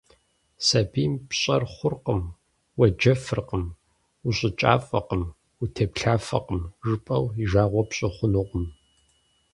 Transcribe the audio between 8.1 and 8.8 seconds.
хъунукъым.